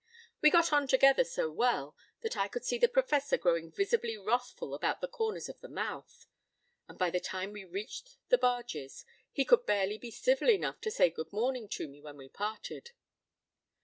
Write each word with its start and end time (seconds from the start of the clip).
We 0.41 0.49
got 0.49 0.73
on 0.73 0.87
together 0.87 1.23
so 1.23 1.51
well 1.51 1.95
that 2.21 2.35
I 2.35 2.47
could 2.47 2.65
see 2.65 2.79
the 2.79 2.87
Professor 2.87 3.37
growing 3.37 3.71
visibly 3.71 4.17
wrathful 4.17 4.73
about 4.73 4.99
the 4.99 5.07
corners 5.07 5.47
of 5.47 5.59
the 5.61 5.67
mouth: 5.67 6.25
and 6.87 6.97
by 6.97 7.11
the 7.11 7.19
time 7.19 7.53
we 7.53 7.65
reached 7.65 8.17
the 8.29 8.39
barges, 8.39 9.05
he 9.31 9.45
could 9.45 9.67
barely 9.67 9.99
be 9.99 10.09
civil 10.09 10.49
enough 10.49 10.81
to 10.81 10.89
say 10.89 11.11
Good 11.11 11.31
morning 11.31 11.69
to 11.77 11.87
me 11.87 12.01
when 12.01 12.17
we 12.17 12.29
parted. 12.29 12.93